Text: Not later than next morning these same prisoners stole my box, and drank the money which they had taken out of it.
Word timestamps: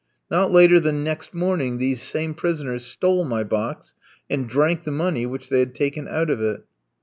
Not 0.31 0.51
later 0.51 0.79
than 0.79 1.03
next 1.03 1.31
morning 1.31 1.77
these 1.77 2.01
same 2.01 2.33
prisoners 2.33 2.83
stole 2.85 3.23
my 3.23 3.43
box, 3.43 3.93
and 4.31 4.49
drank 4.49 4.83
the 4.83 4.89
money 4.91 5.27
which 5.27 5.49
they 5.49 5.59
had 5.59 5.75
taken 5.75 6.07
out 6.07 6.31
of 6.31 6.41
it. 6.41 6.63